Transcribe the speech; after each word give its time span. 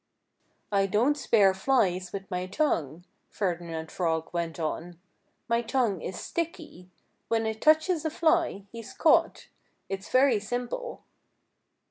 "I 0.71 0.87
don't 0.87 1.15
spear 1.15 1.53
flies 1.53 2.11
with 2.11 2.23
my 2.31 2.47
tongue," 2.47 3.05
Ferdinand 3.29 3.91
Frog 3.91 4.33
went 4.33 4.59
on. 4.59 4.99
"My 5.47 5.61
tongue 5.61 6.01
is 6.01 6.19
sticky. 6.19 6.89
When 7.27 7.45
it 7.45 7.61
touches 7.61 8.03
a 8.03 8.09
fly, 8.09 8.65
he's 8.71 8.93
caught. 8.95 9.47
It's 9.89 10.09
very 10.09 10.39
simple." 10.39 11.03